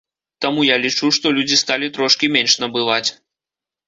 [0.43, 3.09] Таму я лічу, што людзі сталі трошкі менш набываць.